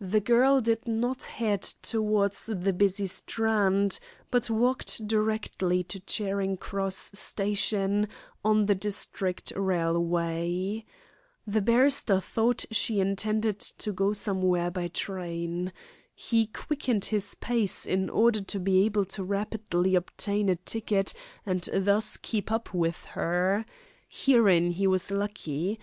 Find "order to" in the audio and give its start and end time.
18.08-18.60